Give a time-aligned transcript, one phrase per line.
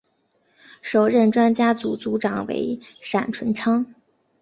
[0.81, 3.93] 首任专家组组长为闪淳昌。